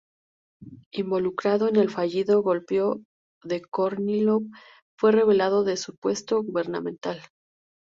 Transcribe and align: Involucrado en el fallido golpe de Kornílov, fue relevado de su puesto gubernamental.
Involucrado 0.93 1.67
en 1.69 1.75
el 1.75 1.91
fallido 1.91 2.41
golpe 2.41 2.81
de 3.43 3.61
Kornílov, 3.61 4.41
fue 4.97 5.11
relevado 5.11 5.63
de 5.63 5.77
su 5.77 5.95
puesto 5.95 6.41
gubernamental. 6.41 7.21